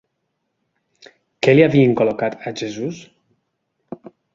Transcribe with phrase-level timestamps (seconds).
[1.49, 3.07] Què li havien col·locat a Jesús?